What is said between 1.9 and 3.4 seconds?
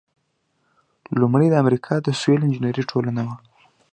د سیول انجینری ټولنه وه.